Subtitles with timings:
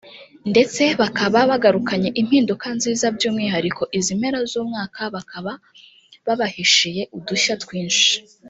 [0.51, 5.51] ndetse bakaba bagarukanye impinduka nziza by’umwihariko izi mpera z’umwaka bakaba
[6.25, 8.13] babahishiye udushya twinshi